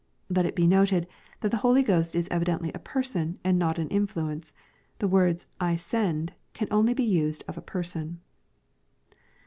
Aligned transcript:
Let 0.29 0.47
it 0.47 0.55
be 0.55 0.65
noted, 0.65 1.07
that 1.41 1.51
the 1.51 1.57
Holy 1.61 1.83
Ghost 1.83 2.15
\b 2.15 2.23
evidently 2.31 2.71
a 2.73 2.79
Person, 2.79 3.37
and 3.43 3.59
not 3.59 3.77
an 3.77 3.87
influence. 3.89 4.51
The 4.97 5.07
words" 5.07 5.45
I 5.71 5.75
send" 5.75 6.33
can 6.53 6.67
only 6.71 6.95
be 6.95 7.03
used 7.03 7.43
of 7.47 7.55
a" 7.55 7.61
person." 7.77 8.19